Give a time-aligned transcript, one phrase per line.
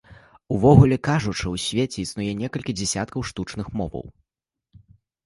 [0.53, 4.05] Увогуле кажучы, у свеце існуе некалькі дзесяткаў штучных моваў.